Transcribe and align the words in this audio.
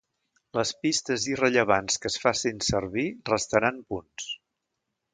Les 0.59 0.71
pistes 0.85 1.27
irrellevants 1.33 2.01
que 2.05 2.13
es 2.13 2.17
facin 2.25 2.65
servir 2.71 3.07
restaran 3.35 3.81
punts. 3.93 4.35